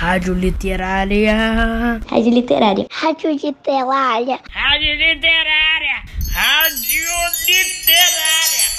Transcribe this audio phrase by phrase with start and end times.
[0.00, 2.00] Rádio Literária.
[2.10, 2.86] Rádio Literária.
[3.02, 4.40] Rádio Literária.
[4.48, 5.96] Rádio Literária.
[6.32, 7.12] Rádio
[7.46, 8.69] Literária.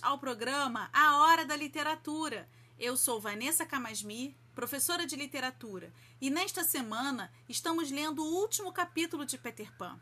[0.00, 2.48] Ao programa A Hora da Literatura.
[2.78, 9.26] Eu sou Vanessa Camasmi, professora de literatura, e nesta semana estamos lendo o último capítulo
[9.26, 10.00] de Peter Pan.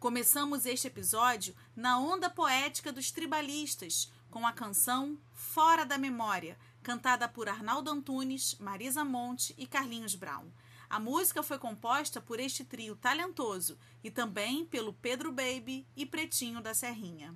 [0.00, 7.28] Começamos este episódio na onda poética dos tribalistas, com a canção Fora da Memória, cantada
[7.28, 10.50] por Arnaldo Antunes, Marisa Monte e Carlinhos Brown.
[10.90, 16.60] A música foi composta por este trio talentoso e também pelo Pedro Baby e Pretinho
[16.60, 17.32] da Serrinha.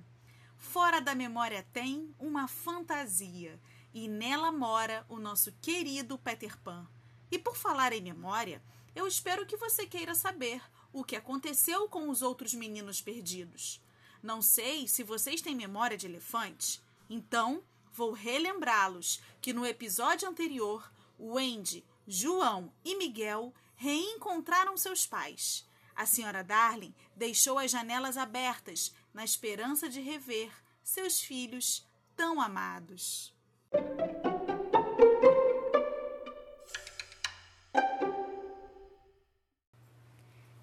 [0.57, 3.57] Fora da memória tem uma fantasia
[3.93, 6.85] e nela mora o nosso querido Peter Pan.
[7.31, 8.61] E por falar em memória,
[8.93, 10.61] eu espero que você queira saber
[10.91, 13.81] o que aconteceu com os outros meninos perdidos.
[14.21, 20.91] Não sei se vocês têm memória de elefante, então vou relembrá-los que no episódio anterior,
[21.17, 25.67] Wendy, João e Miguel reencontraram seus pais.
[25.95, 30.51] A senhora Darling deixou as janelas abertas na esperança de rever
[30.83, 33.33] seus filhos tão amados.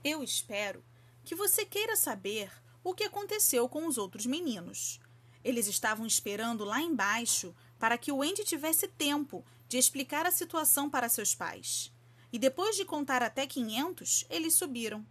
[0.04, 0.84] Eu espero
[1.24, 2.52] que você queira saber
[2.84, 5.00] o que aconteceu com os outros meninos.
[5.42, 10.90] Eles estavam esperando lá embaixo para que o Andy tivesse tempo de explicar a situação
[10.90, 11.90] para seus pais.
[12.30, 15.02] E depois de contar até 500, eles subiram.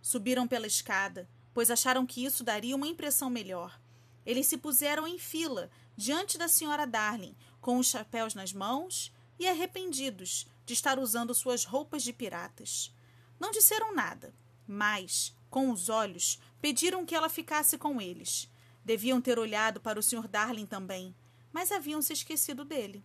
[0.00, 3.76] Subiram pela escada, pois acharam que isso daria uma impressão melhor.
[4.24, 9.48] Eles se puseram em fila diante da senhora Darling, com os chapéus nas mãos e
[9.48, 12.94] arrependidos de estar usando suas roupas de piratas.
[13.40, 14.32] Não disseram nada,
[14.64, 18.48] mas, com os olhos, pediram que ela ficasse com eles.
[18.84, 20.28] Deviam ter olhado para o Sr.
[20.28, 21.16] Darling também,
[21.52, 23.04] mas haviam se esquecido dele.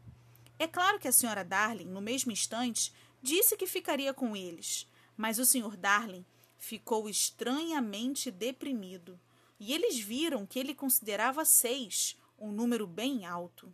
[0.60, 5.40] É claro que a senhora Darling, no mesmo instante, disse que ficaria com eles, mas
[5.40, 5.78] o Sr.
[5.78, 6.26] Darling
[6.58, 9.18] ficou estranhamente deprimido,
[9.58, 13.74] e eles viram que ele considerava seis um número bem alto.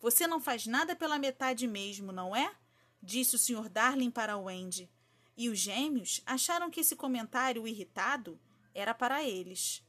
[0.00, 2.54] Você não faz nada pela metade mesmo, não é?
[3.02, 3.68] disse o Sr.
[3.70, 4.90] Darling para Wendy.
[5.34, 8.38] E os gêmeos acharam que esse comentário irritado
[8.74, 9.82] era para eles.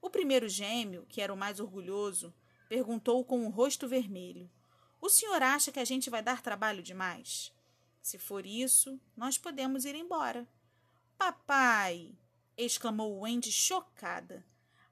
[0.00, 2.32] O primeiro gêmeo, que era o mais orgulhoso,
[2.68, 4.50] perguntou com o rosto vermelho:
[5.00, 7.52] O senhor acha que a gente vai dar trabalho demais?
[8.02, 10.46] Se for isso, nós podemos ir embora.
[11.16, 12.14] Papai!
[12.56, 14.44] exclamou Wendy chocada.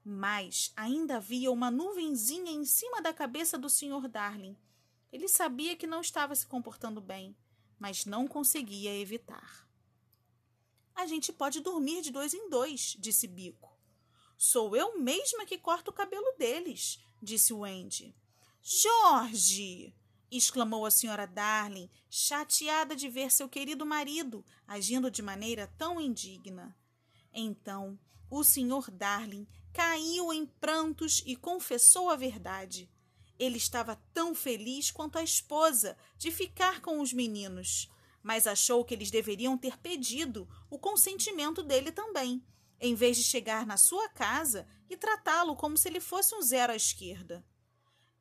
[0.03, 4.07] Mas ainda havia uma nuvenzinha em cima da cabeça do Sr.
[4.07, 4.57] Darling.
[5.11, 7.35] Ele sabia que não estava se comportando bem,
[7.77, 9.67] mas não conseguia evitar.
[10.95, 13.77] A gente pode dormir de dois em dois, disse Bico.
[14.37, 18.15] Sou eu mesma que corto o cabelo deles, disse Wendy.
[18.61, 19.93] Jorge!
[20.37, 26.75] Exclamou a senhora Darling, chateada de ver seu querido marido agindo de maneira tão indigna.
[27.33, 27.99] Então,
[28.29, 32.89] o senhor Darling caiu em prantos e confessou a verdade.
[33.37, 37.89] Ele estava tão feliz quanto a esposa de ficar com os meninos,
[38.21, 42.43] mas achou que eles deveriam ter pedido o consentimento dele também,
[42.79, 46.73] em vez de chegar na sua casa e tratá-lo como se ele fosse um zero
[46.73, 47.43] à esquerda.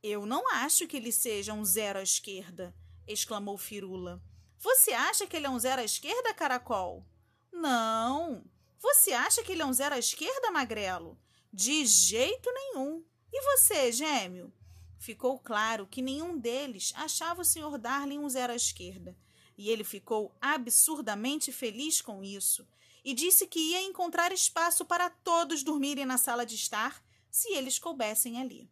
[0.03, 2.75] Eu não acho que ele seja um zero à esquerda,
[3.07, 4.23] exclamou Firula.
[4.59, 7.05] Você acha que ele é um zero à esquerda, Caracol?
[7.53, 8.45] Não.
[8.79, 11.19] Você acha que ele é um zero à esquerda, Magrelo?
[11.53, 13.05] De jeito nenhum.
[13.33, 14.53] E você, gêmeo?
[14.99, 17.79] Ficou claro que nenhum deles achava o Sr.
[17.79, 19.17] Darling um zero à esquerda,
[19.57, 22.67] e ele ficou absurdamente feliz com isso
[23.05, 27.79] e disse que ia encontrar espaço para todos dormirem na sala de estar, se eles
[27.79, 28.71] coubessem ali.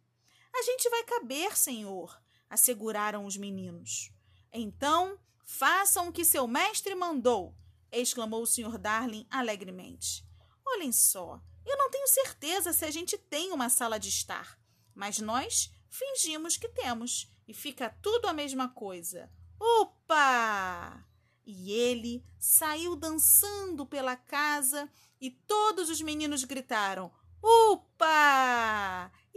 [0.57, 2.19] A gente vai caber, senhor,
[2.49, 4.11] asseguraram os meninos.
[4.51, 7.55] Então, façam o que seu mestre mandou,
[7.91, 8.79] exclamou o Sr.
[8.79, 10.25] Darling alegremente.
[10.65, 14.59] Olhem só, eu não tenho certeza se a gente tem uma sala de estar,
[14.95, 19.29] mas nós fingimos que temos e fica tudo a mesma coisa.
[19.59, 21.05] Opa!
[21.45, 24.89] E ele saiu dançando pela casa
[25.21, 27.11] e todos os meninos gritaram:
[27.43, 28.76] Upa!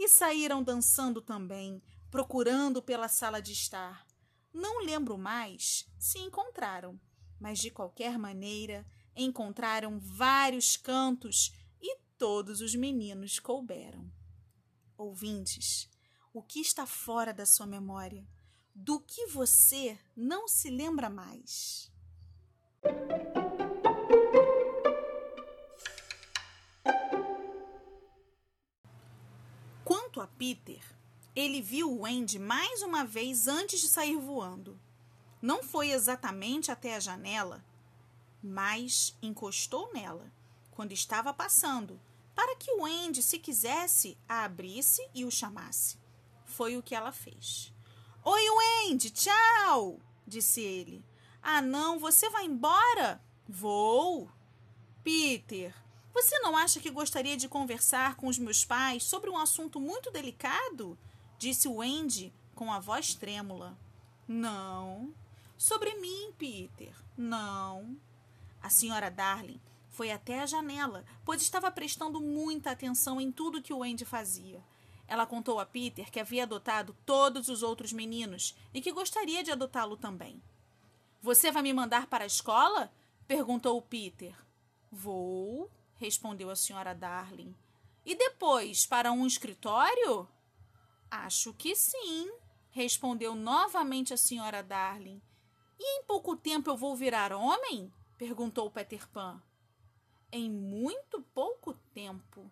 [0.01, 4.03] E saíram dançando também, procurando pela sala de estar.
[4.51, 6.99] Não lembro mais se encontraram,
[7.39, 8.83] mas de qualquer maneira
[9.15, 14.11] encontraram vários cantos e todos os meninos couberam.
[14.97, 15.87] Ouvintes,
[16.33, 18.27] o que está fora da sua memória?
[18.73, 21.91] Do que você não se lembra mais?
[30.11, 30.83] Quanto a Peter,
[31.33, 34.77] ele viu o Andy mais uma vez antes de sair voando.
[35.41, 37.63] Não foi exatamente até a janela,
[38.43, 40.29] mas encostou nela
[40.69, 41.97] quando estava passando,
[42.35, 45.97] para que o Andy, se quisesse, a abrisse e o chamasse.
[46.43, 47.73] Foi o que ela fez.
[48.21, 49.97] Oi, Wendy, tchau!
[50.27, 51.05] disse ele.
[51.41, 53.23] Ah, não, você vai embora?
[53.47, 54.29] Vou.
[55.05, 55.73] Peter,
[56.13, 60.11] você não acha que gostaria de conversar com os meus pais sobre um assunto muito
[60.11, 60.97] delicado?
[61.37, 63.77] disse Wendy com a voz trêmula.
[64.27, 65.13] Não.
[65.57, 66.93] Sobre mim, Peter.
[67.17, 67.97] Não.
[68.61, 69.59] A senhora Darling
[69.89, 74.63] foi até a janela, pois estava prestando muita atenção em tudo que o Wendy fazia.
[75.07, 79.51] Ela contou a Peter que havia adotado todos os outros meninos e que gostaria de
[79.51, 80.41] adotá-lo também.
[81.21, 82.91] Você vai me mandar para a escola?
[83.27, 84.35] perguntou o Peter.
[84.91, 85.69] Vou,
[86.01, 87.55] respondeu a senhora Darling.
[88.03, 90.27] E depois para um escritório?
[91.11, 92.27] Acho que sim,
[92.71, 95.21] respondeu novamente a senhora Darling.
[95.79, 97.93] E em pouco tempo eu vou virar homem?
[98.17, 99.39] perguntou Peter Pan.
[100.31, 102.51] Em muito pouco tempo.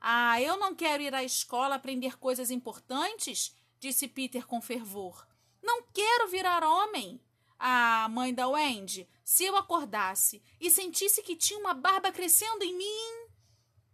[0.00, 5.26] Ah, eu não quero ir à escola aprender coisas importantes, disse Peter com fervor.
[5.60, 7.20] Não quero virar homem.
[7.58, 12.76] Ah, mãe da Wendy, se eu acordasse e sentisse que tinha uma barba crescendo em
[12.76, 13.28] mim.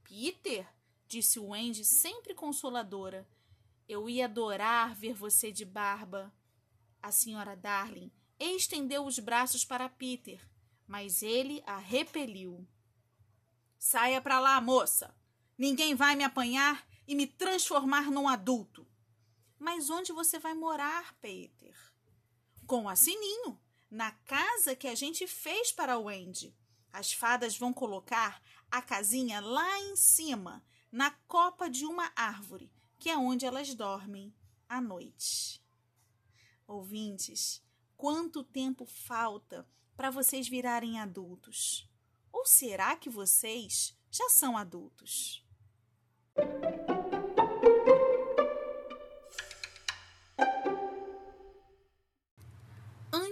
[0.04, 0.66] Peter,
[1.06, 3.26] disse Wendy, sempre consoladora,
[3.88, 6.32] eu ia adorar ver você de barba.
[7.02, 10.40] A senhora Darling estendeu os braços para Peter,
[10.86, 12.66] mas ele a repeliu.
[13.78, 15.14] Saia para lá, moça,
[15.62, 18.84] Ninguém vai me apanhar e me transformar num adulto.
[19.58, 21.76] Mas onde você vai morar, Peter?
[22.72, 23.60] Com a Sininho,
[23.90, 26.56] na casa que a gente fez para o Wendy.
[26.90, 28.40] As fadas vão colocar
[28.70, 34.34] a casinha lá em cima, na copa de uma árvore, que é onde elas dormem
[34.66, 35.62] à noite.
[36.66, 37.62] Ouvintes,
[37.94, 41.86] quanto tempo falta para vocês virarem adultos?
[42.32, 45.44] Ou será que vocês já são adultos?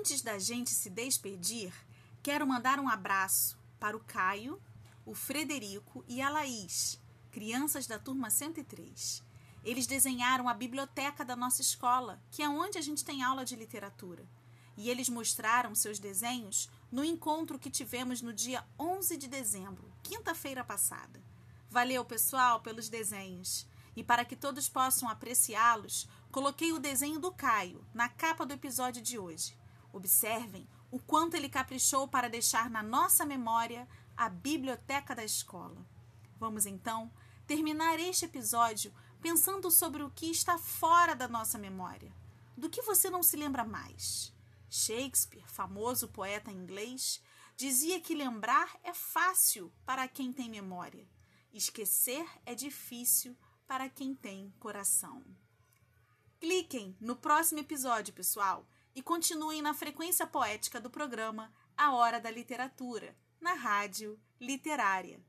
[0.01, 1.71] Antes da gente se despedir,
[2.23, 4.59] quero mandar um abraço para o Caio,
[5.05, 6.99] o Frederico e a Laís,
[7.31, 9.23] crianças da turma 103.
[9.63, 13.55] Eles desenharam a biblioteca da nossa escola, que é onde a gente tem aula de
[13.55, 14.27] literatura.
[14.75, 20.65] E eles mostraram seus desenhos no encontro que tivemos no dia 11 de dezembro, quinta-feira
[20.65, 21.23] passada.
[21.69, 23.67] Valeu, pessoal, pelos desenhos.
[23.95, 29.03] E para que todos possam apreciá-los, coloquei o desenho do Caio na capa do episódio
[29.03, 29.60] de hoje.
[29.93, 35.87] Observem o quanto ele caprichou para deixar na nossa memória a biblioteca da escola.
[36.39, 37.11] Vamos então
[37.47, 42.13] terminar este episódio pensando sobre o que está fora da nossa memória.
[42.57, 44.33] Do que você não se lembra mais?
[44.69, 47.23] Shakespeare, famoso poeta inglês,
[47.57, 51.07] dizia que lembrar é fácil para quem tem memória
[51.53, 55.25] Esquecer é difícil para quem tem coração.
[56.39, 62.31] Cliquem no próximo episódio, pessoal, e continuem na frequência poética do programa A Hora da
[62.31, 65.21] Literatura, na Rádio Literária.